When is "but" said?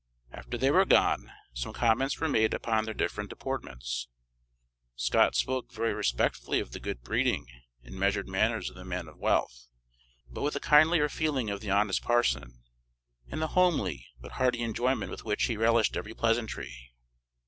10.27-10.41, 14.19-14.31